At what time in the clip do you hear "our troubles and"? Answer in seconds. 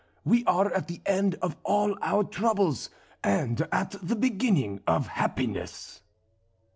2.01-3.67